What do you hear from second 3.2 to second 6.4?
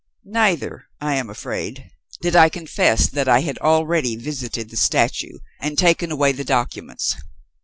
I had already visited the statue and taken away